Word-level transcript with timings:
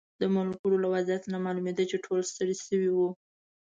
د 0.21 0.23
ملګرو 0.35 0.77
له 0.83 0.87
وضعیت 0.93 1.23
نه 1.33 1.37
معلومېده 1.45 1.83
چې 1.91 1.97
ټول 2.05 2.19
ستړي 2.31 2.55
شوي 2.65 2.89
وو. 2.93 3.09